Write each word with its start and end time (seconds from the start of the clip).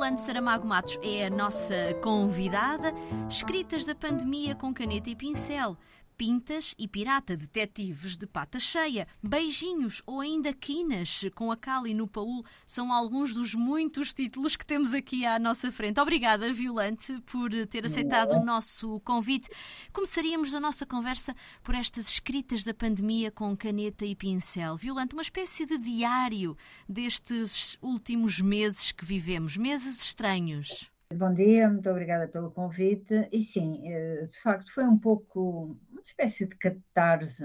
Violante 0.00 0.22
Saramago 0.22 0.66
Matos 0.66 0.98
é 1.02 1.26
a 1.26 1.30
nossa 1.30 1.92
convidada. 2.02 2.90
Escritas 3.28 3.84
da 3.84 3.94
pandemia 3.94 4.54
com 4.54 4.72
caneta 4.72 5.10
e 5.10 5.14
pincel. 5.14 5.76
Pintas 6.20 6.74
e 6.78 6.86
Pirata, 6.86 7.34
Detetives 7.34 8.14
de 8.14 8.26
Pata 8.26 8.60
Cheia, 8.60 9.08
Beijinhos 9.22 10.02
ou 10.04 10.20
ainda 10.20 10.52
Quinas, 10.52 11.22
com 11.34 11.50
a 11.50 11.56
Cali 11.56 11.94
no 11.94 12.06
Paul, 12.06 12.44
são 12.66 12.92
alguns 12.92 13.32
dos 13.32 13.54
muitos 13.54 14.12
títulos 14.12 14.54
que 14.54 14.66
temos 14.66 14.92
aqui 14.92 15.24
à 15.24 15.38
nossa 15.38 15.72
frente. 15.72 15.98
Obrigada, 15.98 16.52
Violante, 16.52 17.22
por 17.22 17.50
ter 17.68 17.86
aceitado 17.86 18.32
o 18.32 18.44
nosso 18.44 19.00
convite. 19.00 19.48
Começaríamos 19.94 20.54
a 20.54 20.60
nossa 20.60 20.84
conversa 20.84 21.34
por 21.64 21.74
estas 21.74 22.06
escritas 22.10 22.64
da 22.64 22.74
pandemia 22.74 23.30
com 23.30 23.56
caneta 23.56 24.04
e 24.04 24.14
pincel. 24.14 24.76
Violante, 24.76 25.14
uma 25.14 25.22
espécie 25.22 25.64
de 25.64 25.78
diário 25.78 26.54
destes 26.86 27.78
últimos 27.80 28.42
meses 28.42 28.92
que 28.92 29.06
vivemos, 29.06 29.56
meses 29.56 30.02
estranhos. 30.02 30.90
Bom 31.12 31.34
dia, 31.34 31.68
muito 31.68 31.90
obrigada 31.90 32.28
pelo 32.28 32.52
convite. 32.52 33.28
E 33.32 33.42
sim, 33.42 33.82
eh, 33.84 34.28
de 34.30 34.38
facto, 34.38 34.72
foi 34.72 34.84
um 34.84 34.96
pouco 34.96 35.76
espécie 36.10 36.46
de 36.46 36.56
catarse, 36.56 37.44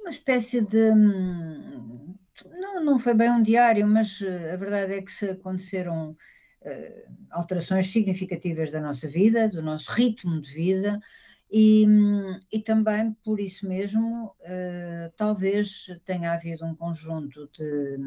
uma 0.00 0.10
espécie 0.10 0.60
de. 0.60 0.90
Hum, 0.90 2.16
não, 2.50 2.84
não 2.84 2.98
foi 2.98 3.14
bem 3.14 3.30
um 3.30 3.42
diário, 3.42 3.86
mas 3.86 4.20
eh, 4.22 4.52
a 4.52 4.56
verdade 4.56 4.94
é 4.94 5.02
que 5.02 5.12
se 5.12 5.30
aconteceram 5.30 6.10
uh, 6.62 7.12
alterações 7.30 7.92
significativas 7.92 8.70
da 8.70 8.80
nossa 8.80 9.06
vida, 9.08 9.48
do 9.48 9.62
nosso 9.62 9.92
ritmo 9.92 10.40
de 10.40 10.52
vida, 10.52 11.00
e, 11.50 11.86
hum, 11.86 12.40
e 12.50 12.60
também 12.60 13.12
por 13.24 13.38
isso 13.38 13.68
mesmo, 13.68 14.34
uh, 14.40 15.12
talvez 15.16 15.86
tenha 16.04 16.32
havido 16.32 16.64
um 16.64 16.74
conjunto 16.74 17.48
de 17.52 17.98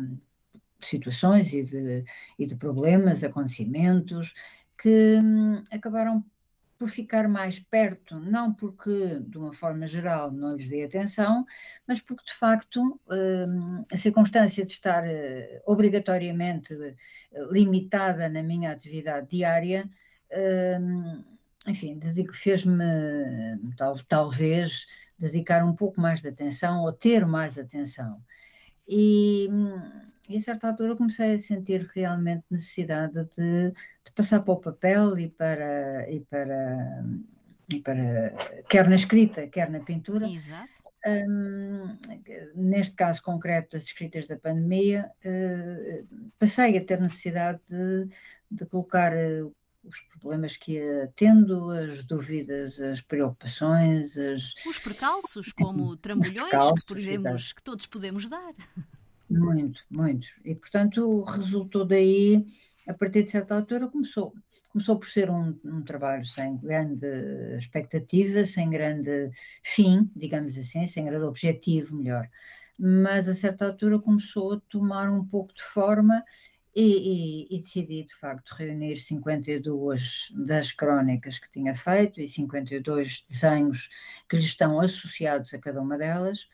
de 0.80 0.88
situações 0.88 1.54
e 1.54 1.64
de, 1.64 2.04
e 2.38 2.46
de 2.46 2.56
problemas, 2.56 3.24
acontecimentos, 3.24 4.34
que 4.78 5.20
hum, 5.24 5.64
acabaram 5.72 6.24
por 6.78 6.90
ficar 6.90 7.28
mais 7.28 7.60
perto, 7.60 8.20
não 8.20 8.54
porque, 8.54 9.20
de 9.28 9.38
uma 9.38 9.54
forma 9.54 9.88
geral, 9.88 10.32
não 10.32 10.56
lhes 10.56 10.70
dei 10.70 10.84
atenção, 10.84 11.46
mas 11.88 12.02
porque, 12.02 12.26
de 12.26 12.34
facto, 12.34 13.00
hum, 13.10 13.86
a 13.92 13.98
circunstância 13.98 14.66
de 14.66 14.72
estar 14.72 15.04
uh, 15.04 15.62
obrigatoriamente 15.66 16.74
uh, 16.74 16.96
limitada 17.52 18.28
na 18.28 18.44
minha 18.44 18.72
atividade 18.72 19.28
diária, 19.30 19.90
hum, 20.80 21.24
enfim, 21.68 22.00
fez-me, 22.34 22.84
tal, 23.78 23.98
talvez, 24.08 24.86
dedicar 25.18 25.66
um 25.66 25.74
pouco 25.74 26.00
mais 26.00 26.22
de 26.22 26.28
atenção 26.28 26.84
ou 26.84 26.92
ter 26.92 27.26
mais 27.26 27.58
atenção. 27.58 28.22
E 28.88 29.50
e 30.30 30.38
a 30.38 30.42
certa 30.42 30.68
altura 30.68 30.96
comecei 30.96 31.36
a 31.36 31.40
sentir 31.40 31.90
realmente 31.94 32.44
necessidade 32.50 33.24
de, 33.36 33.72
de 33.72 34.12
passar 34.14 34.42
para 34.42 34.54
o 34.54 34.60
papel 34.60 35.18
e 35.20 35.30
para, 35.30 36.10
e 36.10 36.20
para, 36.22 37.06
e 37.74 37.80
para 37.80 38.34
quer 38.70 38.88
na 38.90 38.96
escrita, 38.96 39.48
quer 39.48 39.70
na 39.70 39.80
pintura. 39.80 40.28
Exato. 40.28 40.74
Um, 41.08 41.98
neste 42.56 42.96
caso 42.96 43.22
concreto 43.22 43.74
das 43.74 43.84
escritas 43.84 44.26
da 44.28 44.38
pandemia, 44.38 45.12
uh, 45.24 46.30
passei 46.40 46.76
a 46.78 46.84
ter 46.84 47.00
necessidade 47.00 47.62
de, 47.70 48.10
de 48.50 48.66
colocar 48.66 49.14
uh, 49.14 49.56
os 49.84 50.02
problemas 50.20 50.58
que 50.58 50.74
ia 50.74 51.14
tendo, 51.16 51.70
as 51.70 52.04
dúvidas, 52.04 52.80
as 52.80 53.02
preocupações, 53.02 54.18
as... 54.18 54.56
os 54.66 54.80
precalços, 54.80 55.52
como 55.52 55.96
trambolhões 55.96 56.50
que, 56.50 56.86
podemos, 56.88 57.54
que 57.54 57.62
todos 57.62 57.86
podemos 57.86 58.28
dar. 58.28 58.54
Muito, 59.36 59.84
muito. 59.90 60.28
E, 60.46 60.56
portanto, 60.56 61.22
resultou 61.24 61.86
daí, 61.86 62.46
a 62.88 62.94
partir 62.94 63.24
de 63.24 63.30
certa 63.30 63.56
altura, 63.56 63.88
começou. 63.90 64.34
Começou 64.70 64.98
por 64.98 65.08
ser 65.08 65.30
um, 65.30 65.58
um 65.64 65.82
trabalho 65.84 66.26
sem 66.26 66.58
grande 66.58 67.06
expectativa, 67.58 68.46
sem 68.46 68.70
grande 68.70 69.30
fim, 69.64 70.10
digamos 70.16 70.58
assim, 70.58 70.88
sem 70.88 71.06
grande 71.06 71.26
objetivo, 71.26 71.96
melhor. 71.96 72.30
Mas, 72.80 73.28
a 73.28 73.34
certa 73.34 73.66
altura, 73.66 74.00
começou 74.00 74.54
a 74.54 74.62
tomar 74.70 75.10
um 75.10 75.26
pouco 75.26 75.54
de 75.54 75.64
forma 75.64 76.24
e, 76.74 77.48
e, 77.52 77.56
e, 77.56 77.62
decidi, 77.62 78.04
de 78.04 78.16
facto, 78.16 78.52
reunir 78.52 78.98
52 78.98 80.34
das 80.36 80.72
crónicas 80.72 81.40
que 81.40 81.52
tinha 81.52 81.74
feito 81.74 82.22
e 82.22 82.28
52 82.28 83.24
desenhos 83.28 83.90
que 84.30 84.38
lhe 84.38 84.44
estão 84.44 84.80
associados 84.80 85.54
a 85.54 85.60
cada 85.60 85.82
uma 85.82 85.98
delas 85.98 86.48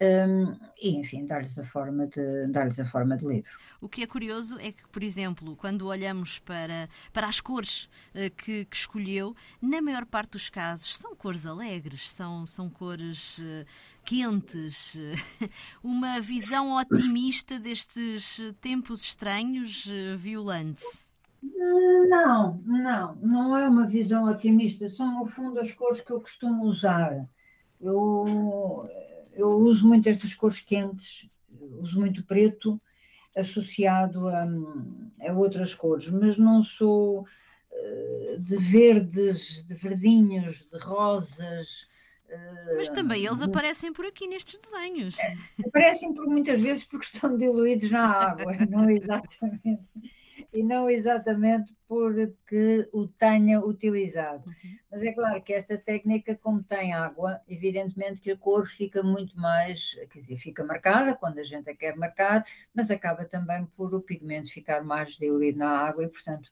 um, 0.00 0.56
e 0.80 0.96
enfim 0.96 1.24
dar-lhes 1.24 1.58
a 1.58 1.64
forma 1.64 2.06
de 2.08 2.46
dar-lhes 2.48 2.80
a 2.80 2.84
forma 2.84 3.16
de 3.16 3.26
livro. 3.26 3.50
O 3.80 3.88
que 3.88 4.02
é 4.02 4.06
curioso 4.06 4.58
é 4.58 4.72
que, 4.72 4.86
por 4.88 5.02
exemplo, 5.02 5.56
quando 5.56 5.86
olhamos 5.86 6.38
para 6.38 6.88
para 7.12 7.28
as 7.28 7.40
cores 7.40 7.88
uh, 8.14 8.30
que, 8.36 8.64
que, 8.64 8.76
escolheu, 8.76 9.34
na 9.62 9.80
maior 9.80 10.04
parte 10.04 10.32
dos 10.32 10.50
casos 10.50 10.96
são 10.96 11.14
cores 11.14 11.46
alegres, 11.46 12.10
são 12.10 12.46
são 12.46 12.68
cores 12.68 13.38
uh, 13.38 13.64
quentes, 14.04 14.94
uh, 14.94 15.48
uma 15.82 16.20
visão 16.20 16.76
otimista 16.76 17.58
destes 17.58 18.40
tempos 18.60 19.02
estranhos, 19.02 19.86
violantes. 20.18 21.08
Não, 21.42 22.58
não, 22.64 23.14
não 23.16 23.56
é 23.56 23.68
uma 23.68 23.86
visão 23.86 24.24
otimista, 24.24 24.88
são 24.88 25.18
no 25.18 25.26
fundo 25.26 25.60
as 25.60 25.72
cores 25.72 26.00
que 26.00 26.10
eu 26.10 26.20
costumo 26.20 26.64
usar. 26.64 27.28
Eu 27.80 28.88
eu 29.36 29.48
uso 29.50 29.86
muito 29.86 30.08
estas 30.08 30.34
cores 30.34 30.60
quentes, 30.60 31.28
uso 31.80 31.98
muito 31.98 32.24
preto 32.24 32.80
associado 33.36 34.28
a, 34.28 34.46
a 35.28 35.32
outras 35.32 35.74
cores, 35.74 36.08
mas 36.08 36.38
não 36.38 36.62
sou 36.62 37.20
uh, 37.20 38.38
de 38.38 38.56
verdes, 38.70 39.64
de 39.64 39.74
verdinhos, 39.74 40.64
de 40.70 40.78
rosas. 40.78 41.88
Uh, 42.28 42.76
mas 42.76 42.90
também 42.90 43.26
eles 43.26 43.42
aparecem 43.42 43.92
por 43.92 44.06
aqui 44.06 44.26
nestes 44.26 44.58
desenhos. 44.58 45.16
Aparecem 45.66 46.14
por 46.14 46.26
muitas 46.26 46.60
vezes 46.60 46.84
porque 46.84 47.06
estão 47.06 47.36
diluídos 47.36 47.90
na 47.90 48.06
água, 48.06 48.52
não 48.70 48.88
exatamente 48.88 49.88
e 50.54 50.62
não 50.62 50.88
exatamente 50.88 51.74
porque 51.86 52.88
o 52.92 53.08
tenha 53.08 53.60
utilizado. 53.60 54.46
Uhum. 54.46 54.78
Mas 54.90 55.02
é 55.02 55.12
claro 55.12 55.42
que 55.42 55.52
esta 55.52 55.76
técnica, 55.76 56.36
como 56.36 56.62
tem 56.62 56.92
água, 56.94 57.40
evidentemente 57.48 58.20
que 58.20 58.30
a 58.30 58.36
cor 58.36 58.66
fica 58.66 59.02
muito 59.02 59.38
mais, 59.38 59.94
quer 60.10 60.20
dizer, 60.20 60.36
fica 60.36 60.64
marcada 60.64 61.16
quando 61.16 61.38
a 61.40 61.42
gente 61.42 61.68
a 61.68 61.76
quer 61.76 61.96
marcar, 61.96 62.46
mas 62.72 62.90
acaba 62.90 63.24
também 63.24 63.66
por 63.76 63.92
o 63.94 64.00
pigmento 64.00 64.52
ficar 64.52 64.82
mais 64.84 65.16
diluído 65.16 65.58
na 65.58 65.68
água 65.68 66.04
e, 66.04 66.08
portanto, 66.08 66.50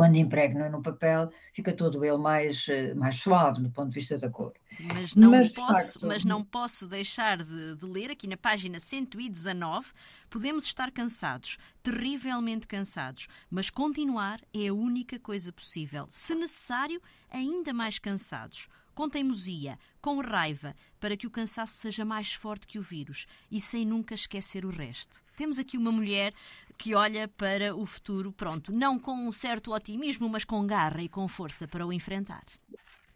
quando 0.00 0.16
impregna 0.16 0.70
no 0.70 0.80
papel, 0.80 1.30
fica 1.52 1.74
todo 1.74 2.02
ele 2.02 2.16
mais, 2.16 2.66
eh, 2.70 2.94
mais 2.94 3.16
suave 3.16 3.60
do 3.60 3.68
ponto 3.68 3.90
de 3.90 3.96
vista 3.96 4.16
da 4.16 4.30
cor. 4.30 4.54
Mas 4.80 5.14
não, 5.14 5.30
mas, 5.30 5.50
posso, 5.52 5.92
facto, 5.92 6.06
mas 6.06 6.24
não 6.24 6.42
posso 6.42 6.86
deixar 6.86 7.36
de, 7.44 7.76
de, 7.76 7.84
ler 7.84 8.10
aqui 8.10 8.26
na 8.26 8.38
página 8.38 8.80
119. 8.80 9.88
Podemos 10.30 10.64
estar 10.64 10.90
cansados, 10.90 11.58
terrivelmente 11.82 12.66
cansados, 12.66 13.28
mas 13.50 13.68
continuar 13.68 14.40
é 14.54 14.68
a 14.68 14.72
única 14.72 15.18
coisa 15.18 15.52
possível. 15.52 16.06
Se 16.08 16.34
necessário, 16.34 16.98
ainda 17.30 17.74
mais 17.74 17.98
cansados 17.98 18.70
com 18.94 19.08
teimosia, 19.08 19.78
com 20.00 20.20
raiva, 20.20 20.74
para 20.98 21.16
que 21.16 21.26
o 21.26 21.30
cansaço 21.30 21.74
seja 21.74 22.04
mais 22.04 22.32
forte 22.32 22.66
que 22.66 22.78
o 22.78 22.82
vírus 22.82 23.26
e 23.50 23.60
sem 23.60 23.84
nunca 23.84 24.14
esquecer 24.14 24.64
o 24.64 24.70
resto. 24.70 25.22
Temos 25.36 25.58
aqui 25.58 25.76
uma 25.76 25.92
mulher 25.92 26.32
que 26.76 26.94
olha 26.94 27.28
para 27.28 27.74
o 27.74 27.84
futuro, 27.86 28.32
pronto, 28.32 28.72
não 28.72 28.98
com 28.98 29.12
um 29.12 29.32
certo 29.32 29.72
otimismo, 29.72 30.28
mas 30.28 30.44
com 30.44 30.66
garra 30.66 31.02
e 31.02 31.08
com 31.08 31.26
força 31.28 31.68
para 31.68 31.86
o 31.86 31.92
enfrentar. 31.92 32.44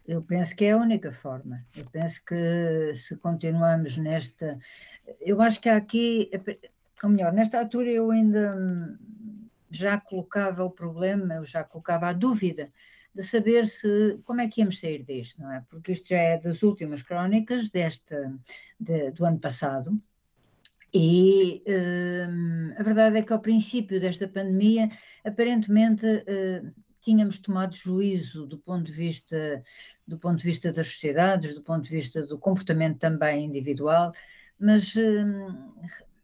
Eu 0.07 0.21
penso 0.21 0.55
que 0.55 0.65
é 0.65 0.71
a 0.71 0.77
única 0.77 1.11
forma. 1.11 1.65
Eu 1.75 1.85
penso 1.85 2.23
que 2.23 2.93
se 2.93 3.15
continuamos 3.17 3.97
nesta. 3.97 4.59
Eu 5.19 5.41
acho 5.41 5.59
que 5.59 5.67
há 5.67 5.77
aqui. 5.77 6.29
Ou 7.03 7.09
melhor, 7.09 7.33
nesta 7.33 7.59
altura 7.59 7.89
eu 7.89 8.11
ainda 8.11 8.97
já 9.71 9.99
colocava 9.99 10.63
o 10.63 10.69
problema, 10.69 11.35
eu 11.35 11.45
já 11.45 11.63
colocava 11.63 12.07
a 12.07 12.13
dúvida 12.13 12.71
de 13.15 13.23
saber 13.23 13.67
se 13.67 14.19
como 14.25 14.41
é 14.41 14.49
que 14.49 14.59
íamos 14.59 14.79
sair 14.79 15.03
disto, 15.03 15.41
não 15.41 15.51
é? 15.51 15.63
Porque 15.69 15.93
isto 15.93 16.09
já 16.09 16.17
é 16.17 16.37
das 16.37 16.61
últimas 16.61 17.01
crónicas 17.01 17.69
desta, 17.69 18.37
de, 18.77 19.11
do 19.11 19.25
ano 19.25 19.39
passado. 19.39 19.97
E 20.93 21.63
hum, 21.67 22.73
a 22.77 22.83
verdade 22.83 23.17
é 23.17 23.21
que 23.21 23.31
ao 23.31 23.39
princípio 23.39 23.99
desta 23.99 24.27
pandemia, 24.27 24.89
aparentemente 25.23 26.05
uh, 26.05 26.73
tínhamos 27.01 27.39
tomado 27.39 27.75
juízo 27.75 28.45
do 28.45 28.57
ponto 28.57 28.85
de 28.85 28.91
vista 28.91 29.63
do 30.05 30.17
ponto 30.17 30.37
de 30.37 30.43
vista 30.43 30.71
das 30.73 30.87
sociedades, 30.87 31.53
do 31.53 31.63
ponto 31.63 31.83
de 31.83 31.95
vista 31.95 32.25
do 32.25 32.37
comportamento 32.37 32.99
também 32.99 33.45
individual, 33.45 34.11
mas 34.59 34.93
hum, 34.95 35.73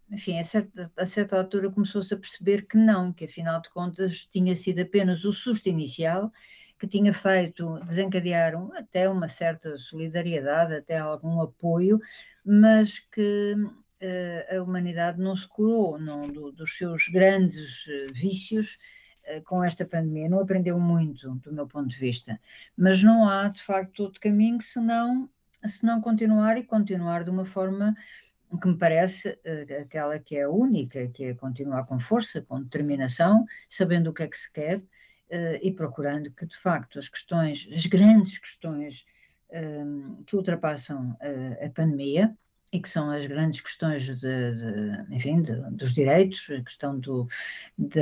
enfim, 0.09 0.39
a 0.39 0.43
certa, 0.43 0.91
a 0.97 1.05
certa 1.05 1.37
altura 1.37 1.71
começou-se 1.71 2.13
a 2.13 2.17
perceber 2.17 2.67
que 2.67 2.77
não, 2.77 3.13
que 3.13 3.25
afinal 3.25 3.61
de 3.61 3.69
contas 3.69 4.27
tinha 4.29 4.55
sido 4.57 4.81
apenas 4.81 5.23
o 5.23 5.31
susto 5.31 5.69
inicial 5.69 6.31
que 6.81 6.87
tinha 6.87 7.13
feito 7.13 7.79
desencadear 7.85 8.55
até 8.75 9.07
uma 9.07 9.27
certa 9.27 9.77
solidariedade, 9.77 10.73
até 10.73 10.97
algum 10.97 11.39
apoio, 11.39 12.01
mas 12.43 12.97
que 12.97 13.53
uh, 13.53 14.57
a 14.57 14.63
humanidade 14.63 15.19
não 15.21 15.37
se 15.37 15.47
curou 15.47 15.99
não, 15.99 16.27
do, 16.27 16.51
dos 16.51 16.75
seus 16.75 17.07
grandes 17.09 17.85
uh, 17.85 18.11
vícios 18.11 18.79
com 19.45 19.63
esta 19.63 19.85
pandemia, 19.85 20.27
não 20.27 20.39
aprendeu 20.39 20.79
muito, 20.79 21.35
do 21.35 21.53
meu 21.53 21.67
ponto 21.67 21.87
de 21.87 21.97
vista, 21.97 22.41
mas 22.75 23.03
não 23.03 23.29
há, 23.29 23.47
de 23.49 23.61
facto, 23.61 24.01
outro 24.01 24.19
caminho 24.19 24.59
senão, 24.59 25.29
senão 25.63 26.01
continuar 26.01 26.57
e 26.57 26.63
continuar 26.63 27.23
de 27.23 27.29
uma 27.29 27.45
forma 27.45 27.95
que 28.59 28.67
me 28.67 28.75
parece 28.75 29.39
aquela 29.79 30.17
que 30.17 30.35
é 30.35 30.47
única, 30.47 31.07
que 31.09 31.25
é 31.25 31.33
continuar 31.35 31.85
com 31.85 31.99
força, 31.99 32.41
com 32.41 32.63
determinação, 32.63 33.45
sabendo 33.69 34.09
o 34.09 34.13
que 34.13 34.23
é 34.23 34.27
que 34.27 34.37
se 34.37 34.51
quer 34.51 34.81
e 35.61 35.71
procurando 35.71 36.31
que, 36.31 36.45
de 36.45 36.57
facto, 36.57 36.99
as 36.99 37.07
questões, 37.07 37.67
as 37.73 37.85
grandes 37.85 38.37
questões 38.37 39.05
uh, 39.49 40.23
que 40.25 40.35
ultrapassam 40.35 41.17
a 41.63 41.69
pandemia, 41.69 42.35
e 42.71 42.79
que 42.79 42.87
são 42.87 43.09
as 43.09 43.25
grandes 43.25 43.59
questões 43.59 44.05
de, 44.05 44.15
de 44.19 45.15
enfim, 45.15 45.41
de, 45.41 45.53
dos 45.71 45.93
direitos, 45.93 46.49
a 46.49 46.63
questão 46.63 46.97
do, 46.97 47.27
de, 47.77 48.01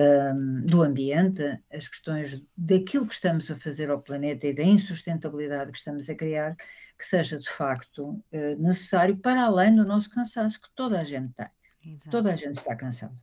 do 0.66 0.84
ambiente, 0.84 1.60
as 1.74 1.88
questões 1.88 2.42
daquilo 2.56 3.08
que 3.08 3.16
estamos 3.16 3.50
a 3.50 3.56
fazer 3.56 3.90
ao 3.90 4.02
planeta 4.02 4.46
e 4.46 4.54
da 4.54 4.64
insustentabilidade 4.64 5.72
que 5.72 5.78
estamos 5.80 6.08
a 6.08 6.16
criar, 6.16 6.56
que 6.56 7.06
seja 7.06 7.40
de 7.40 7.50
facto 7.50 8.24
eh, 8.31 8.56
necessário 8.58 9.18
para 9.18 9.44
além 9.44 9.76
do 9.76 9.86
nosso 9.86 10.10
cansaço 10.10 10.62
que 10.62 10.70
toda 10.76 11.00
a 11.00 11.04
gente 11.04 11.34
tem. 11.34 11.48
Exato. 11.86 12.12
Toda 12.12 12.31
a 12.31 12.36
gente 12.36 12.58
está 12.58 12.76
cansada. 12.76 13.16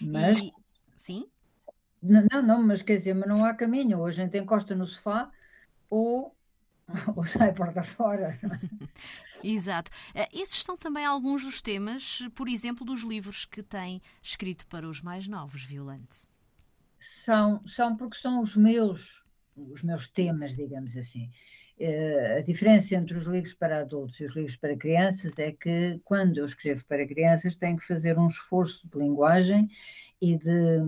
Mas. 0.00 0.38
E... 0.38 0.50
Sim? 0.96 1.26
Não, 2.02 2.42
não, 2.42 2.62
mas 2.62 2.82
quer 2.82 2.96
dizer, 2.96 3.14
mas 3.14 3.28
não 3.28 3.44
há 3.44 3.54
caminho. 3.54 4.00
Ou 4.00 4.06
a 4.06 4.10
gente 4.10 4.36
encosta 4.36 4.74
no 4.74 4.86
sofá 4.86 5.30
ou 5.88 6.34
ou 7.16 7.24
sai 7.24 7.52
porta 7.52 7.82
fora. 7.82 8.36
Exato. 9.42 9.90
Eh, 10.14 10.28
esses 10.32 10.62
são 10.62 10.76
também 10.76 11.04
alguns 11.04 11.42
dos 11.42 11.60
temas, 11.60 12.20
por 12.34 12.48
exemplo, 12.48 12.84
dos 12.84 13.02
livros 13.02 13.44
que 13.44 13.62
tem 13.62 14.00
escrito 14.22 14.66
para 14.66 14.88
os 14.88 15.00
mais 15.00 15.26
novos, 15.26 15.64
Violante. 15.64 16.26
São, 16.98 17.66
são 17.66 17.96
porque 17.96 18.16
são 18.16 18.40
os 18.40 18.56
meus, 18.56 19.24
os 19.56 19.82
meus 19.82 20.08
temas, 20.08 20.54
digamos 20.54 20.96
assim. 20.96 21.30
Uh, 21.80 22.38
a 22.38 22.40
diferença 22.42 22.94
entre 22.94 23.16
os 23.16 23.26
livros 23.26 23.54
para 23.54 23.80
adultos 23.80 24.20
e 24.20 24.24
os 24.24 24.36
livros 24.36 24.54
para 24.56 24.76
crianças 24.76 25.38
é 25.38 25.50
que, 25.50 26.00
quando 26.04 26.38
eu 26.38 26.44
escrevo 26.44 26.84
para 26.84 27.06
crianças, 27.06 27.56
tenho 27.56 27.76
que 27.76 27.86
fazer 27.86 28.16
um 28.18 28.28
esforço 28.28 28.88
de 28.88 28.98
linguagem 28.98 29.68
e 30.22 30.38
de, 30.38 30.78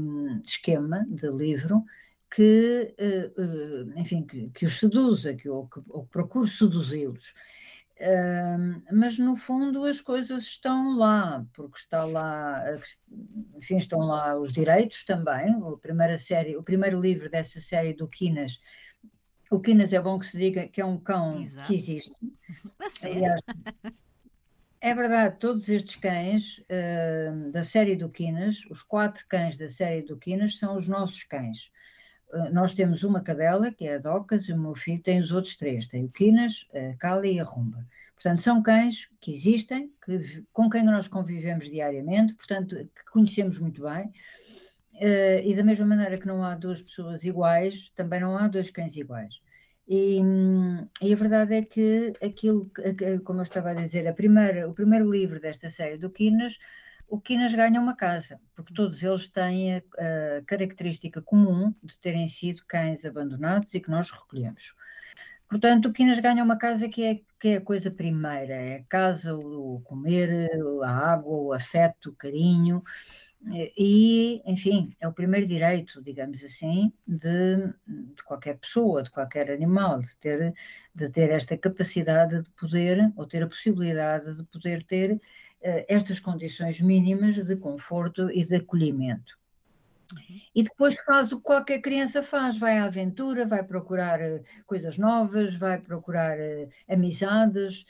de 0.40 0.48
esquema 0.48 1.04
de 1.10 1.28
livro 1.28 1.84
que, 2.30 2.94
uh, 2.98 3.42
uh, 3.42 3.98
enfim, 3.98 4.24
que, 4.24 4.48
que, 4.50 4.64
os 4.64 4.78
seduza, 4.78 5.34
que, 5.34 5.48
ou 5.48 5.66
que, 5.66 5.80
ou 5.88 6.06
procure 6.06 6.48
seduzi-los. 6.48 7.34
Uh, 7.96 8.82
mas 8.92 9.18
no 9.18 9.36
fundo 9.36 9.84
as 9.84 10.00
coisas 10.00 10.44
estão 10.44 10.96
lá, 10.96 11.44
porque 11.52 11.78
está 11.78 12.04
lá, 12.04 12.62
enfim, 13.56 13.76
estão 13.76 14.00
lá 14.00 14.38
os 14.38 14.52
direitos 14.52 15.04
também. 15.04 15.52
A 15.52 15.76
primeira 15.78 16.16
série, 16.16 16.56
o 16.56 16.62
primeiro 16.62 17.00
livro 17.00 17.28
dessa 17.28 17.60
série 17.60 17.92
do 17.92 18.08
Quinas, 18.08 18.60
o 19.50 19.60
Quinas 19.60 19.92
é 19.92 20.00
bom 20.00 20.18
que 20.18 20.26
se 20.26 20.38
diga 20.38 20.68
que 20.68 20.80
é 20.80 20.84
um 20.84 20.98
cão 20.98 21.40
Exato. 21.42 21.66
que 21.66 21.74
existe. 21.74 22.14
Aliás, 23.04 23.40
é 24.84 24.94
verdade, 24.94 25.38
todos 25.38 25.66
estes 25.70 25.96
cães 25.96 26.58
uh, 26.58 27.50
da 27.50 27.64
série 27.64 27.96
do 27.96 28.10
Quinas, 28.10 28.66
os 28.70 28.82
quatro 28.82 29.24
cães 29.26 29.56
da 29.56 29.66
série 29.66 30.02
do 30.02 30.14
Quinas, 30.14 30.58
são 30.58 30.76
os 30.76 30.86
nossos 30.86 31.22
cães. 31.22 31.72
Eh, 32.34 32.50
nós 32.50 32.74
temos 32.74 33.02
uma 33.02 33.22
cadela, 33.22 33.72
que 33.72 33.86
é 33.86 33.94
a 33.94 33.98
Docas, 33.98 34.46
e 34.46 34.52
o 34.52 34.58
meu 34.58 34.74
filho 34.74 35.00
tem 35.02 35.20
os 35.20 35.32
outros 35.32 35.56
três, 35.56 35.88
tem 35.88 36.04
o 36.04 36.10
Quinas, 36.10 36.68
a 36.74 36.94
Cali 36.98 37.36
e 37.36 37.40
a 37.40 37.44
Rumba. 37.44 37.82
Portanto, 38.12 38.42
são 38.42 38.62
cães 38.62 39.08
que 39.22 39.32
existem, 39.32 39.90
que, 40.04 40.44
com 40.52 40.68
quem 40.68 40.84
nós 40.84 41.08
convivemos 41.08 41.64
diariamente, 41.64 42.34
portanto, 42.34 42.76
que 42.76 43.04
conhecemos 43.10 43.58
muito 43.58 43.82
bem. 43.84 44.12
Uh, 44.96 45.40
e 45.46 45.54
da 45.56 45.64
mesma 45.64 45.86
maneira 45.86 46.18
que 46.18 46.26
não 46.26 46.44
há 46.44 46.54
duas 46.54 46.82
pessoas 46.82 47.24
iguais, 47.24 47.90
também 47.96 48.20
não 48.20 48.36
há 48.36 48.48
dois 48.48 48.68
cães 48.68 48.94
iguais. 48.96 49.40
E, 49.86 50.18
e, 51.02 51.12
a 51.12 51.16
verdade 51.16 51.54
é 51.54 51.62
que 51.62 52.14
aquilo, 52.22 52.70
como 53.24 53.40
eu 53.40 53.42
estava 53.42 53.70
a 53.70 53.74
dizer, 53.74 54.08
a 54.08 54.14
primeira, 54.14 54.68
o 54.68 54.72
primeiro 54.72 55.10
livro 55.10 55.38
desta 55.38 55.68
série 55.68 55.98
do 55.98 56.08
Quinas 56.08 56.58
o 57.08 57.20
Quinas 57.20 57.54
ganha 57.54 57.80
uma 57.80 57.94
casa, 57.94 58.40
porque 58.54 58.74
todos 58.74 59.02
eles 59.02 59.28
têm 59.28 59.76
a, 59.76 59.78
a, 59.78 60.42
característica 60.46 61.20
comum 61.22 61.74
de 61.82 61.98
terem 61.98 62.28
sido 62.28 62.64
cães 62.66 63.04
abandonados 63.04 63.72
e 63.74 63.80
que 63.80 63.90
nós 63.90 64.10
recolhemos. 64.10 64.74
Portanto, 65.48 65.86
o 65.86 65.92
Quinas 65.92 66.18
ganha 66.18 66.42
uma 66.42 66.56
casa 66.56 66.88
que 66.88 67.04
é, 67.04 67.20
que 67.38 67.48
é 67.48 67.56
a 67.56 67.60
coisa 67.60 67.90
primeira, 67.90 68.54
é 68.54 68.76
a 68.76 68.84
casa, 68.84 69.36
o, 69.36 69.80
comer, 69.84 70.50
a 70.82 70.90
água, 70.90 71.36
o 71.36 71.52
afeto, 71.52 72.10
o 72.10 72.16
carinho, 72.16 72.82
e, 73.52 74.42
enfim, 74.46 74.94
é 75.00 75.06
o 75.06 75.12
primeiro 75.12 75.46
direito, 75.46 76.02
digamos 76.02 76.42
assim, 76.42 76.92
de, 77.06 77.56
de, 77.86 78.22
qualquer 78.24 78.56
pessoa, 78.58 79.02
de 79.02 79.10
qualquer 79.10 79.50
animal, 79.50 80.00
de 80.00 80.16
ter, 80.16 80.54
de 80.94 81.08
ter 81.10 81.30
esta 81.30 81.56
capacidade 81.56 82.42
de 82.42 82.50
poder, 82.50 83.12
ou 83.16 83.26
ter 83.26 83.42
a 83.42 83.46
possibilidade 83.46 84.36
de 84.36 84.44
poder 84.44 84.82
ter 84.84 85.20
eh, 85.60 85.84
estas 85.88 86.20
condições 86.20 86.80
mínimas 86.80 87.36
de 87.36 87.56
conforto 87.56 88.30
e 88.30 88.44
de 88.44 88.56
acolhimento. 88.56 89.38
E 90.54 90.62
depois 90.62 90.98
faz 91.00 91.32
o 91.32 91.38
que 91.38 91.44
qualquer 91.44 91.80
criança 91.80 92.22
faz, 92.22 92.56
vai 92.56 92.78
à 92.78 92.84
aventura, 92.84 93.46
vai 93.46 93.62
procurar 93.62 94.20
uh, 94.20 94.44
coisas 94.66 94.98
novas, 94.98 95.56
vai 95.56 95.78
procurar 95.80 96.38
uh, 96.38 96.68
amizades, 96.88 97.84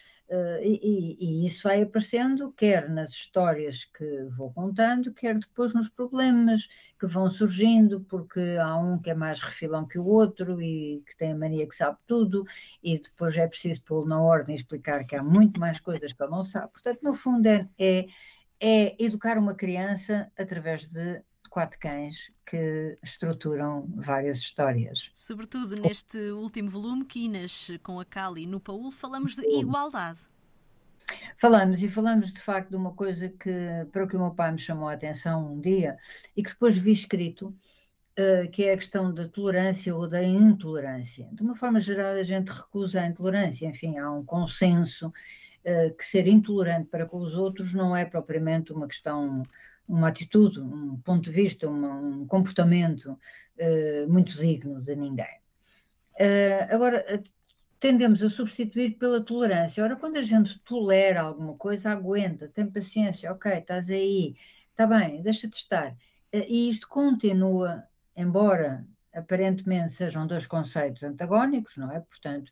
e, 0.63 1.17
e, 1.21 1.47
isso 1.47 1.65
vai 1.65 1.83
aparecendo 1.83 2.51
quer 2.53 2.89
nas 2.89 3.11
histórias 3.11 3.85
que 3.85 4.25
vou 4.31 4.53
contando, 4.53 5.13
quer 5.13 5.39
depois 5.39 5.75
nos 5.75 5.89
problemas 5.89 6.67
que 6.99 7.07
vão 7.07 7.31
surgindo, 7.31 8.01
porque 8.03 8.41
há 8.61 8.77
um 8.77 8.99
que 8.99 9.11
é 9.11 9.15
mais 9.15 9.41
refilão 9.41 9.87
que 9.87 9.99
o 9.99 10.07
outro 10.07 10.61
e 10.63 11.03
que 11.07 11.17
tem 11.17 11.33
a 11.33 11.37
mania 11.37 11.69
que 11.69 11.77
sabe 11.77 11.99
tudo, 12.07 12.45
e 12.83 12.99
depois 12.99 13.37
é 13.37 13.47
preciso 13.47 13.83
pô-lo 13.83 14.07
na 14.07 14.21
ordem 14.21 14.55
e 14.55 14.59
explicar 14.59 15.05
que 15.05 15.15
há 15.15 15.23
muito 15.23 15.61
mais 15.61 15.79
coisas 15.79 16.13
que 16.13 16.23
ele 16.23 16.31
não 16.31 16.45
sabe. 16.45 16.73
Portanto, 16.73 17.01
no 17.03 17.15
fundo, 17.15 17.47
é, 17.47 17.69
é, 17.79 18.07
é 18.61 18.97
educar 19.05 19.39
uma 19.39 19.55
criança 19.55 20.31
através 20.39 20.87
de 20.87 21.23
quatro 21.55 21.79
cães 21.79 22.33
que 22.45 22.99
estruturam 23.01 23.87
várias 23.95 24.39
histórias. 24.39 25.09
Sobretudo 25.15 25.77
neste 25.77 26.19
último 26.33 26.69
volume, 26.69 27.05
Quinas, 27.05 27.71
com 27.81 28.01
a 28.01 28.05
Cali 28.05 28.45
no 28.45 28.59
Paul, 28.59 28.91
falamos 28.91 29.37
de 29.37 29.43
igualdade. 29.61 30.19
Falamos 31.39 31.81
e 31.81 31.89
falamos 31.89 32.33
de 32.33 32.41
facto 32.41 32.71
de 32.71 32.77
uma 32.77 32.93
coisa 32.93 33.29
que 33.29 33.53
para 33.93 34.03
o 34.03 34.09
que 34.09 34.17
o 34.17 34.19
meu 34.19 34.33
pai 34.33 34.51
me 34.51 34.59
chamou 34.59 34.89
a 34.89 34.95
atenção 34.95 35.55
um 35.55 35.61
dia 35.61 35.97
e 36.37 36.43
que 36.43 36.51
depois 36.51 36.77
vi 36.77 36.91
escrito, 36.91 37.55
uh, 38.19 38.51
que 38.51 38.65
é 38.65 38.73
a 38.73 38.77
questão 38.77 39.15
da 39.15 39.29
tolerância 39.29 39.95
ou 39.95 40.09
da 40.09 40.25
intolerância. 40.25 41.29
De 41.31 41.41
uma 41.41 41.55
forma 41.55 41.79
geral, 41.79 42.15
a 42.15 42.25
gente 42.25 42.49
recusa 42.49 43.01
a 43.01 43.07
intolerância, 43.07 43.69
enfim, 43.69 43.97
há 43.97 44.11
um 44.11 44.25
consenso 44.25 45.07
uh, 45.07 45.97
que 45.97 46.05
ser 46.05 46.27
intolerante 46.27 46.89
para 46.89 47.07
com 47.07 47.19
os 47.19 47.35
outros 47.35 47.73
não 47.73 47.95
é 47.95 48.05
propriamente 48.05 48.73
uma 48.73 48.89
questão 48.89 49.45
uma 49.89 50.09
atitude, 50.09 50.61
um 50.61 50.97
ponto 50.99 51.25
de 51.25 51.31
vista, 51.31 51.69
uma, 51.69 51.95
um 51.95 52.27
comportamento 52.27 53.19
uh, 53.59 54.11
muito 54.11 54.37
digno 54.37 54.81
de 54.81 54.97
ninguém. 54.97 55.39
Uh, 56.15 56.75
agora, 56.75 57.23
tendemos 57.79 58.23
a 58.23 58.31
substituir 58.31 58.97
pela 58.99 59.21
tolerância. 59.21 59.83
Ora, 59.83 59.97
quando 59.97 60.17
a 60.17 60.23
gente 60.23 60.59
tolera 60.61 61.23
alguma 61.23 61.55
coisa, 61.55 61.91
aguenta, 61.91 62.49
tem 62.49 62.67
paciência, 62.67 63.31
ok, 63.33 63.53
estás 63.53 63.91
aí, 63.91 64.37
está 64.71 64.87
bem, 64.87 65.23
deixa-te 65.23 65.59
estar. 65.59 65.93
Uh, 66.33 66.45
e 66.49 66.71
isto 66.71 66.89
continua, 66.89 67.85
embora 68.17 68.87
aparentemente 69.15 69.93
sejam 69.93 70.27
dois 70.27 70.45
conceitos 70.45 71.05
antagónicos, 71.05 71.77
não 71.77 71.89
é? 71.93 72.01
Portanto, 72.01 72.51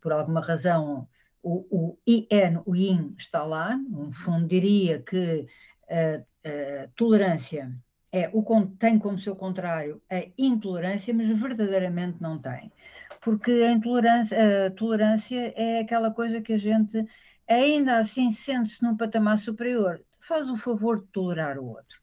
por 0.00 0.12
alguma 0.12 0.40
razão, 0.40 1.08
o, 1.42 1.66
o 1.70 1.98
IN, 2.06 2.62
o 2.66 2.76
IN 2.76 3.14
está 3.18 3.42
lá, 3.44 3.76
no 3.76 4.12
fundo 4.12 4.46
diria 4.46 5.00
que 5.00 5.46
a, 5.90 6.88
tolerância 6.96 7.70
é 8.10 8.30
o 8.32 8.42
tem 8.78 8.98
como 8.98 9.18
seu 9.18 9.36
contrário 9.36 10.00
a 10.10 10.24
intolerância, 10.38 11.12
mas 11.12 11.28
verdadeiramente 11.28 12.16
não 12.20 12.38
tem. 12.38 12.72
Porque 13.20 13.50
a 13.50 13.72
intolerância, 13.72 14.66
a 14.66 14.70
tolerância 14.70 15.52
é 15.56 15.80
aquela 15.80 16.10
coisa 16.10 16.40
que 16.40 16.54
a 16.54 16.58
gente 16.58 17.06
ainda 17.46 17.98
assim 17.98 18.30
sente-se 18.30 18.82
num 18.82 18.96
patamar 18.96 19.38
superior, 19.38 20.02
faz 20.18 20.50
o 20.50 20.56
favor 20.56 21.00
de 21.00 21.06
tolerar 21.08 21.58
o 21.58 21.66
outro. 21.66 22.00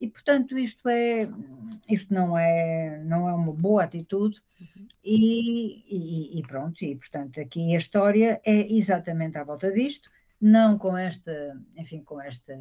E 0.00 0.08
portanto 0.08 0.58
isto 0.58 0.88
é 0.88 1.28
isto 1.88 2.12
não 2.12 2.36
é 2.36 3.02
não 3.04 3.28
é 3.28 3.32
uma 3.32 3.52
boa 3.52 3.84
atitude 3.84 4.40
uhum. 4.60 4.86
e, 5.02 5.84
e, 5.88 6.38
e, 6.38 6.42
pronto 6.42 6.84
e 6.84 6.94
portanto 6.96 7.40
aqui 7.40 7.74
a 7.74 7.78
história 7.78 8.40
é 8.44 8.70
exatamente 8.72 9.38
à 9.38 9.44
volta 9.44 9.72
disto 9.72 10.10
não 10.44 10.76
com 10.76 10.94
esta, 10.94 11.58
enfim, 11.74 12.02
com 12.04 12.20
esta, 12.20 12.54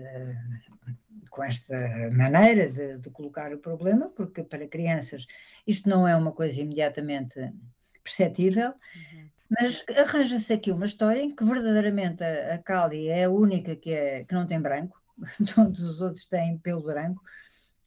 com 1.29 1.43
esta 1.43 1.75
maneira 2.13 2.71
de, 2.71 2.97
de, 2.99 3.09
colocar 3.09 3.53
o 3.53 3.57
problema, 3.57 4.07
porque 4.07 4.41
para 4.41 4.65
crianças 4.69 5.27
isto 5.67 5.89
não 5.89 6.07
é 6.07 6.15
uma 6.15 6.31
coisa 6.31 6.61
imediatamente 6.61 7.53
perceptível, 8.01 8.73
Exato. 8.95 9.31
mas 9.49 9.83
arranja-se 9.97 10.53
aqui 10.53 10.71
uma 10.71 10.85
história 10.85 11.21
em 11.21 11.35
que 11.35 11.43
verdadeiramente 11.43 12.23
a, 12.23 12.55
a 12.55 12.57
Kali 12.57 13.09
é 13.09 13.25
a 13.25 13.29
única 13.29 13.75
que, 13.75 13.91
é, 13.91 14.23
que 14.23 14.33
não 14.33 14.47
tem 14.47 14.61
branco, 14.61 14.97
todos 15.53 15.83
os 15.83 15.99
outros 15.99 16.25
têm 16.25 16.57
pelo 16.59 16.83
branco, 16.83 17.21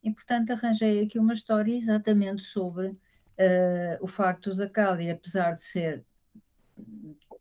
e, 0.05 0.12
portanto, 0.12 0.50
arranjei 0.50 1.03
aqui 1.03 1.19
uma 1.19 1.33
história 1.33 1.75
exatamente 1.75 2.43
sobre 2.43 2.88
uh, 2.88 2.99
o 4.03 4.07
facto 4.07 4.55
da 4.55 4.69
Cália, 4.69 5.15
apesar 5.15 5.53
de 5.53 5.62
ser 5.62 6.05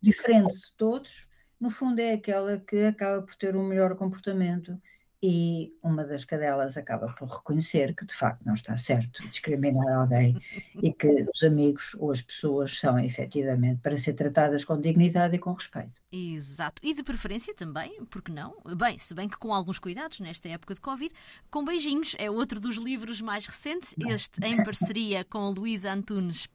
diferente 0.01 0.55
de 0.55 0.75
todos, 0.77 1.27
no 1.59 1.69
fundo 1.69 1.99
é 1.99 2.13
aquela 2.13 2.59
que 2.59 2.77
acaba 2.85 3.21
por 3.21 3.35
ter 3.35 3.55
um 3.55 3.67
melhor 3.67 3.95
comportamento 3.95 4.79
e 5.27 5.73
uma 5.81 6.03
das 6.03 6.23
cadelas 6.23 6.77
acaba 6.77 7.11
por 7.13 7.27
reconhecer 7.27 7.95
que 7.95 8.05
de 8.05 8.13
facto 8.13 8.45
não 8.45 8.53
está 8.53 8.77
certo 8.77 9.27
discriminar 9.27 9.91
alguém 9.97 10.39
e 10.83 10.93
que 10.93 11.25
os 11.33 11.41
amigos 11.41 11.95
ou 11.95 12.11
as 12.11 12.21
pessoas 12.21 12.77
são 12.77 12.99
efetivamente 12.99 13.81
para 13.81 13.97
ser 13.97 14.13
tratadas 14.13 14.63
com 14.63 14.79
dignidade 14.79 15.35
e 15.35 15.39
com 15.39 15.53
respeito. 15.53 15.99
Exato. 16.11 16.79
E 16.85 16.93
de 16.93 17.01
preferência 17.01 17.55
também, 17.55 18.05
porque 18.05 18.31
não? 18.31 18.55
Bem, 18.77 18.99
se 18.99 19.15
bem 19.15 19.27
que 19.27 19.37
com 19.37 19.51
alguns 19.51 19.79
cuidados 19.79 20.19
nesta 20.19 20.47
época 20.47 20.75
de 20.75 20.79
Covid, 20.79 21.11
com 21.49 21.65
beijinhos 21.65 22.15
é 22.19 22.29
outro 22.29 22.59
dos 22.59 22.75
livros 22.75 23.19
mais 23.19 23.47
recentes, 23.47 23.95
este 24.07 24.45
em 24.45 24.63
parceria 24.63 25.25
com 25.25 25.49
Luísa 25.49 25.91
Antunes 25.91 26.47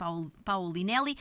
Paulinelli. 0.44 1.16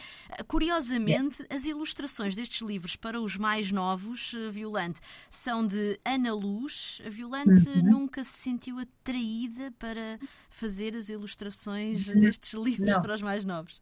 Curiosamente, 0.47 1.43
as 1.49 1.65
ilustrações 1.65 2.35
destes 2.35 2.61
livros 2.61 2.95
para 2.95 3.19
os 3.19 3.37
mais 3.37 3.71
novos, 3.71 4.35
eh, 4.35 4.51
Violante, 4.51 5.01
são 5.31 5.65
de 5.65 5.99
Ana 6.05 6.33
Luz. 6.33 7.01
Violante 7.09 7.38
uhum. 7.45 7.83
nunca 7.83 8.23
se 8.23 8.37
sentiu 8.37 8.79
atraída 8.79 9.71
para 9.77 10.19
fazer 10.49 10.95
as 10.95 11.09
ilustrações 11.09 12.07
uhum. 12.07 12.19
destes 12.19 12.53
livros 12.53 12.91
Não. 12.91 13.01
para 13.01 13.15
os 13.15 13.21
mais 13.21 13.45
novos? 13.45 13.81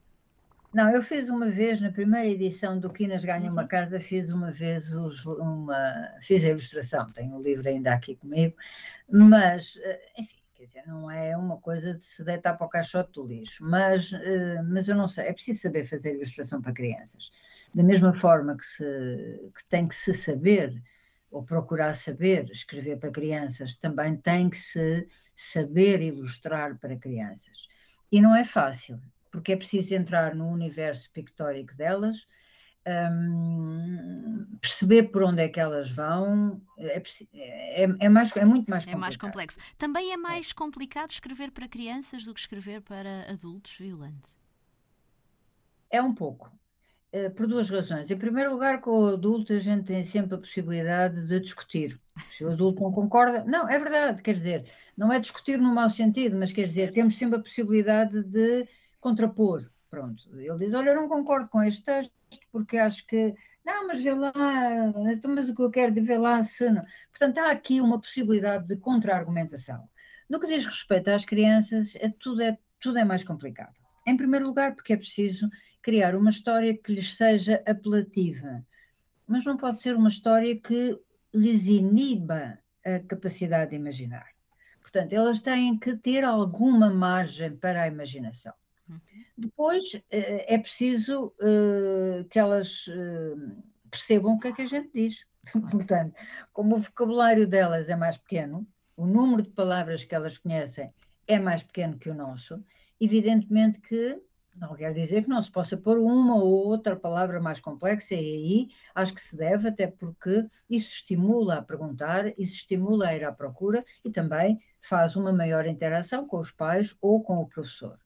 Não, 0.74 0.90
eu 0.90 1.02
fiz 1.02 1.30
uma 1.30 1.48
vez, 1.48 1.80
na 1.80 1.92
primeira 1.92 2.28
edição 2.28 2.78
do 2.80 2.92
Quinas 2.92 3.24
Ganha 3.24 3.50
uma 3.50 3.64
uhum. 3.64 3.68
Casa, 3.68 4.00
fiz 4.00 4.30
uma 4.30 4.52
vez 4.52 4.92
os, 4.94 5.26
uma. 5.26 5.76
fiz 6.22 6.44
a 6.44 6.50
ilustração, 6.50 7.08
tenho 7.08 7.36
o 7.38 7.42
livro 7.42 7.68
ainda 7.68 7.94
aqui 7.94 8.16
comigo, 8.16 8.56
mas, 9.10 9.80
eh, 9.82 10.12
enfim, 10.20 10.38
quer 10.54 10.64
dizer, 10.66 10.84
não 10.86 11.10
é 11.10 11.38
uma 11.38 11.58
coisa 11.58 11.94
de 11.94 12.04
se 12.04 12.24
deitar 12.24 12.56
para 12.56 12.68
o 12.68 12.70
caixote 12.70 13.14
do 13.14 13.26
lixo, 13.26 13.64
mas, 13.64 14.12
eh, 14.12 14.62
mas 14.64 14.88
eu 14.90 14.96
não 14.96 15.08
sei, 15.08 15.28
é 15.28 15.34
preciso 15.34 15.62
saber 15.62 15.86
fazer 15.86 16.16
ilustração 16.16 16.62
para 16.62 16.74
crianças. 16.74 17.32
Da 17.74 17.84
mesma 17.84 18.14
forma 18.14 18.58
que, 18.58 18.66
se, 18.66 18.84
que 19.56 19.68
tem 19.70 19.88
que 19.88 19.96
se 19.96 20.14
saber 20.14 20.82
ou 21.38 21.44
procurar 21.44 21.94
saber 21.94 22.50
escrever 22.50 22.98
para 22.98 23.12
crianças, 23.12 23.78
também 23.78 24.18
tem 24.18 24.50
que 24.50 24.58
se 24.58 25.08
saber 25.36 26.02
ilustrar 26.02 26.80
para 26.80 26.98
crianças. 26.98 27.68
E 28.12 28.20
não 28.20 28.36
é 28.36 28.44
fácil, 28.44 29.00
porque 29.32 29.52
é 29.52 29.56
preciso 29.56 29.94
entrar 29.94 30.34
no 30.34 30.48
universo 30.48 31.12
pictórico 31.12 31.76
delas, 31.76 32.28
um, 32.88 34.48
perceber 34.60 35.12
por 35.12 35.24
onde 35.24 35.44
é 35.44 35.50
que 35.50 35.60
elas 35.60 35.92
vão, 35.92 36.60
é, 36.80 37.04
é, 37.36 37.88
é, 38.00 38.10
mais, 38.10 38.36
é 38.36 38.46
muito 38.46 38.68
mais 38.68 38.84
complicado. 38.84 38.88
É 38.88 38.96
mais 38.96 39.18
complexo. 39.18 39.60
Também 39.78 40.12
é 40.12 40.18
mais 40.18 40.52
complicado 40.52 41.12
escrever 41.12 41.52
para 41.52 41.68
crianças 41.68 42.24
do 42.24 42.34
que 42.34 42.40
escrever 42.40 42.82
para 42.82 43.30
adultos, 43.30 43.78
violentos? 43.78 44.36
É 45.92 46.02
um 46.02 46.16
pouco. 46.16 46.52
Eh, 47.12 47.30
por 47.30 47.48
duas 47.48 47.70
razões. 47.70 48.12
Em 48.12 48.18
primeiro 48.18 48.52
lugar, 48.52 48.82
com 48.82 48.92
o 48.92 49.08
adulto, 49.08 49.54
a 49.54 49.60
gente 49.60 49.86
tem 49.86 50.04
sempre 50.04 50.36
a 50.36 50.38
possibilidade 50.38 51.26
de 51.26 51.40
discutir. 51.40 52.00
Se 52.36 52.44
o 52.44 52.52
adulto 52.52 52.82
não 52.82 52.92
concorda, 52.92 53.44
não, 53.46 53.70
é 53.70 53.80
verdade, 53.80 54.22
quer 54.22 54.34
dizer, 54.34 54.70
não 54.98 55.12
é 55.14 55.20
discutir 55.20 55.58
no 55.58 55.74
mau 55.74 55.90
sentido, 55.90 56.38
mas 56.38 56.52
quer 56.52 56.66
dizer, 56.66 56.92
temos 56.92 57.18
sempre 57.18 57.40
a 57.40 57.42
possibilidade 57.42 58.24
de 58.24 58.68
contrapor. 59.00 59.70
Pronto, 59.90 60.22
ele 60.34 60.58
diz: 60.58 60.74
Olha, 60.74 60.90
eu 60.90 60.96
não 60.96 61.08
concordo 61.08 61.50
com 61.50 61.64
este 61.64 61.84
texto 61.84 62.14
porque 62.52 62.78
acho 62.78 63.06
que. 63.08 63.34
Não, 63.66 63.88
mas 63.88 64.02
vê 64.02 64.14
lá, 64.14 64.34
então, 65.12 65.34
mas 65.34 65.50
o 65.50 65.56
que 65.56 65.62
eu 65.62 65.72
quero 65.72 65.92
de 65.94 66.02
ver 66.02 66.18
lá 66.18 66.42
se 66.44 66.70
não. 66.70 66.84
Portanto, 67.10 67.38
há 67.40 67.52
aqui 67.52 67.82
uma 67.82 68.00
possibilidade 68.00 68.68
de 68.68 68.78
contra-argumentação. 68.78 69.90
No 70.30 70.40
que 70.40 70.48
diz 70.48 70.66
respeito 70.66 71.10
às 71.10 71.26
crianças, 71.26 71.96
é, 71.96 72.10
tudo, 72.10 72.42
é, 72.42 72.58
tudo 72.80 72.98
é 72.98 73.06
mais 73.06 73.24
complicado. 73.24 73.74
Em 74.08 74.16
primeiro 74.16 74.48
lugar, 74.48 74.74
porque 74.74 74.94
é 74.94 74.98
preciso 74.98 75.50
criar 75.82 76.16
uma 76.16 76.30
história 76.30 76.76
que 76.76 76.94
lhes 76.94 77.16
seja 77.16 77.62
apelativa, 77.68 78.66
mas 79.28 79.44
não 79.44 79.58
pode 79.58 79.82
ser 79.82 79.98
uma 79.98 80.08
história 80.08 80.56
que 80.56 80.98
lhes 81.34 81.68
iniba 81.68 82.58
a 82.86 83.00
capacidade 83.02 83.72
de 83.72 83.76
imaginar. 83.76 84.28
Portanto, 84.82 85.12
elas 85.12 85.42
têm 85.42 85.78
que 85.78 85.98
ter 85.98 86.24
alguma 86.24 86.90
margem 86.90 87.58
para 87.58 87.84
a 87.84 87.88
imaginação. 87.88 88.54
Uhum. 88.90 89.00
Depois 89.38 90.02
eh, 90.10 90.56
é 90.56 90.58
preciso 90.58 91.34
uh, 91.42 92.24
que 92.30 92.40
elas 92.40 92.88
uh, 92.88 93.64
percebam 93.92 94.36
o 94.36 94.40
que 94.40 94.48
é 94.48 94.54
que 94.54 94.62
a 94.62 94.66
gente 94.66 94.90
diz. 94.94 95.26
Portanto, 95.70 96.16
como 96.54 96.78
o 96.78 96.80
vocabulário 96.80 97.46
delas 97.46 97.90
é 97.90 97.96
mais 97.98 98.18
pequeno, 98.18 98.66
o 98.96 99.06
número 99.06 99.44
de 99.44 99.50
palavras 99.50 100.06
que 100.06 100.16
elas 100.16 100.38
conhecem 100.38 100.90
é 101.28 101.38
mais 101.38 101.62
pequeno 101.62 102.00
que 102.00 102.10
o 102.10 102.16
nosso, 102.16 102.64
evidentemente 103.00 103.80
que 103.80 104.22
não 104.60 104.76
quer 104.76 104.94
dizer 104.94 105.24
que 105.24 105.30
não 105.30 105.42
se 105.42 105.52
possa 105.52 105.78
pôr 105.78 105.98
uma 106.00 106.36
ou 106.36 106.68
outra 106.68 106.96
palavra 106.96 107.40
mais 107.40 107.60
complexa, 107.60 108.16
e 108.16 108.18
aí 108.18 108.70
acho 108.96 109.14
que 109.14 109.22
se 109.22 109.36
deve, 109.38 109.68
até 109.68 109.88
porque 109.88 110.46
isso 110.70 110.90
estimula 110.90 111.56
a 111.56 111.62
perguntar, 111.62 112.28
isso 112.40 112.56
estimula 112.56 113.08
a 113.08 113.16
ir 113.16 113.24
à 113.24 113.32
procura 113.32 113.86
e 114.04 114.12
também 114.12 114.60
faz 114.82 115.16
uma 115.16 115.32
maior 115.32 115.66
interação 115.66 116.28
com 116.28 116.40
os 116.40 116.52
pais 116.52 116.96
ou 117.02 117.22
com 117.22 117.38
o 117.38 117.48
professor. 117.48 118.00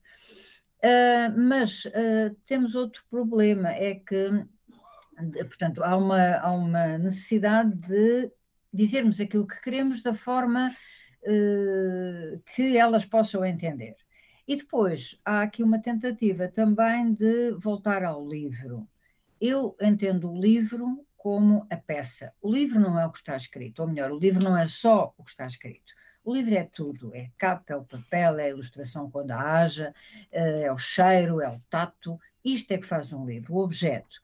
Uh, 0.83 1.39
mas 1.39 1.85
uh, 1.85 2.35
temos 2.45 2.75
outro 2.75 3.03
problema, 3.09 3.69
é 3.69 3.95
que, 3.95 4.45
portanto, 5.43 5.83
há 5.83 5.95
uma, 5.95 6.37
há 6.37 6.51
uma 6.51 6.97
necessidade 6.97 7.71
de 7.87 8.31
dizermos 8.73 9.19
aquilo 9.19 9.47
que 9.47 9.61
queremos 9.61 10.01
da 10.01 10.13
forma 10.13 10.75
uh, 11.23 12.41
que 12.55 12.77
elas 12.77 13.05
possam 13.05 13.45
entender. 13.45 13.95
E 14.47 14.55
depois 14.55 15.19
há 15.23 15.41
aqui 15.41 15.63
uma 15.63 15.79
tentativa 15.79 16.47
também 16.47 17.13
de 17.13 17.51
voltar 17.51 18.03
ao 18.03 18.27
livro. 18.27 18.87
Eu 19.39 19.75
entendo 19.81 20.31
o 20.31 20.39
livro 20.39 21.05
como 21.17 21.67
a 21.69 21.77
peça. 21.77 22.33
O 22.41 22.51
livro 22.51 22.79
não 22.79 22.99
é 22.99 23.05
o 23.05 23.11
que 23.11 23.19
está 23.19 23.37
escrito, 23.37 23.81
ou 23.81 23.87
melhor, 23.87 24.11
o 24.11 24.17
livro 24.17 24.43
não 24.43 24.57
é 24.57 24.65
só 24.65 25.13
o 25.17 25.23
que 25.23 25.29
está 25.29 25.45
escrito. 25.45 25.93
O 26.23 26.33
livro 26.33 26.53
é 26.53 26.63
tudo: 26.63 27.15
é 27.15 27.25
a 27.25 27.29
capa, 27.37 27.73
é 27.73 27.75
o 27.75 27.83
papel, 27.83 28.39
é 28.39 28.45
a 28.45 28.49
ilustração 28.49 29.09
quando 29.09 29.31
haja, 29.31 29.93
eh, 30.31 30.63
é 30.63 30.71
o 30.71 30.77
cheiro, 30.77 31.41
é 31.41 31.49
o 31.49 31.59
tato. 31.69 32.19
Isto 32.43 32.71
é 32.71 32.77
que 32.77 32.87
faz 32.87 33.13
um 33.13 33.25
livro, 33.25 33.53
o 33.53 33.63
objeto. 33.63 34.19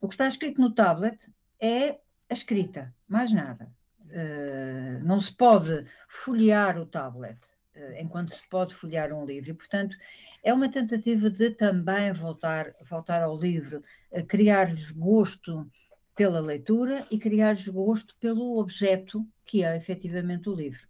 O 0.00 0.08
que 0.08 0.14
está 0.14 0.28
escrito 0.28 0.60
no 0.60 0.74
tablet 0.74 1.18
é 1.58 1.98
a 2.28 2.34
escrita, 2.34 2.94
mais 3.08 3.32
nada. 3.32 3.70
Eh, 4.10 5.00
não 5.02 5.20
se 5.20 5.32
pode 5.32 5.86
folhear 6.08 6.78
o 6.78 6.86
tablet. 6.86 7.38
Eh, 7.76 8.00
enquanto 8.02 8.34
se 8.34 8.48
pode 8.48 8.74
folhear 8.74 9.12
um 9.12 9.26
livro. 9.26 9.50
E, 9.50 9.54
portanto, 9.54 9.96
é 10.42 10.52
uma 10.52 10.68
tentativa 10.68 11.28
de 11.28 11.50
também 11.50 12.12
voltar, 12.12 12.74
voltar 12.88 13.22
ao 13.22 13.38
livro, 13.38 13.82
criar-lhes 14.28 14.90
gosto 14.90 15.70
pela 16.14 16.40
leitura 16.40 17.06
e 17.10 17.18
criar-lhes 17.18 17.68
gosto 17.68 18.16
pelo 18.18 18.58
objeto 18.58 19.26
que 19.44 19.62
é 19.62 19.76
efetivamente 19.76 20.48
o 20.48 20.54
livro. 20.54 20.88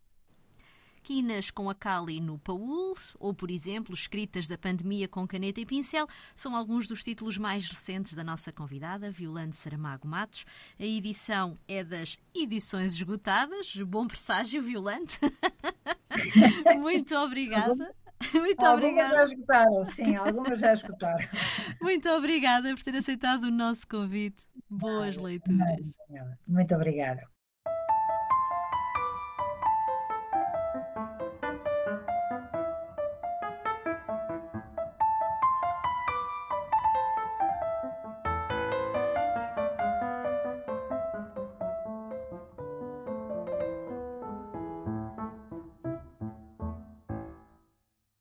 Quinas 1.02 1.52
com 1.52 1.70
a 1.70 1.74
Cali 1.74 2.20
no 2.20 2.36
Paul, 2.36 2.96
ou, 3.20 3.32
por 3.32 3.48
exemplo, 3.48 3.94
Escritas 3.94 4.48
da 4.48 4.58
Pandemia 4.58 5.06
com 5.06 5.26
Caneta 5.26 5.60
e 5.60 5.66
Pincel, 5.66 6.08
são 6.34 6.56
alguns 6.56 6.88
dos 6.88 7.02
títulos 7.02 7.38
mais 7.38 7.68
recentes 7.68 8.14
da 8.14 8.24
nossa 8.24 8.52
convidada, 8.52 9.10
Violante 9.10 9.54
Saramago 9.54 10.08
Matos. 10.08 10.44
A 10.78 10.84
edição 10.84 11.56
é 11.68 11.84
das 11.84 12.18
edições 12.34 12.94
esgotadas. 12.94 13.76
Bom 13.86 14.08
presságio, 14.08 14.60
Violante. 14.62 15.20
Muito 16.80 17.14
obrigada. 17.16 17.94
Muito 18.32 18.64
algumas 18.64 18.88
obrigada. 18.88 19.14
já 19.14 19.24
escutaram, 19.24 19.84
sim, 19.84 20.16
algumas 20.16 20.58
já 20.58 20.72
escutaram. 20.72 21.28
Muito 21.82 22.08
obrigada 22.08 22.74
por 22.74 22.82
ter 22.82 22.96
aceitado 22.96 23.44
o 23.44 23.50
nosso 23.50 23.86
convite. 23.86 24.46
Boas 24.70 25.16
leituras. 25.16 25.94
Muito 26.46 26.74
obrigada. 26.74 27.35